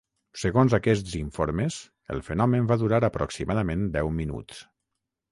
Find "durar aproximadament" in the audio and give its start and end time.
2.85-3.85